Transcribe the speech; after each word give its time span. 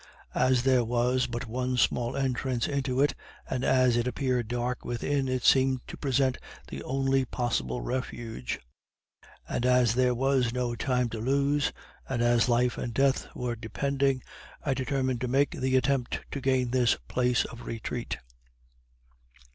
As 0.33 0.63
there 0.63 0.83
was 0.83 1.27
but 1.27 1.45
one 1.45 1.77
small 1.77 2.17
entrance 2.17 2.67
into 2.67 3.01
it, 3.01 3.13
and 3.47 3.63
as 3.63 3.95
it 3.95 4.07
appeared 4.07 4.47
dark 4.47 4.83
within, 4.83 5.27
it 5.27 5.43
seemed 5.43 5.87
to 5.87 5.95
present 5.95 6.39
the 6.69 6.81
only 6.81 7.23
possible 7.23 7.81
refuge; 7.81 8.59
and 9.47 9.63
as 9.63 9.93
there 9.93 10.15
was 10.15 10.51
no 10.53 10.73
time 10.73 11.07
to 11.09 11.19
lose, 11.19 11.71
and 12.09 12.23
as 12.23 12.49
life 12.49 12.79
and 12.79 12.95
death 12.95 13.27
were 13.35 13.55
depending, 13.55 14.23
I 14.65 14.73
determined 14.73 15.21
to 15.21 15.27
make 15.27 15.51
the 15.51 15.75
attempt 15.77 16.21
to 16.31 16.41
gain 16.41 16.71
this 16.71 16.95
place 17.07 17.45
of 17.45 17.67
retreat. 17.67 18.17